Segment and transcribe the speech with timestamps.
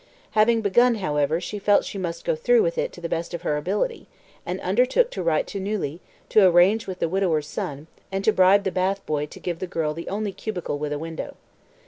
[0.31, 3.43] Having begun, however, she felt she must go through with it to the best of
[3.43, 4.07] her ability,
[4.47, 8.63] and undertook to write to Neuilly, to arrange with the widower's son, and to bribe
[8.63, 11.35] the bath boy to give the girl the only cubicle with a window.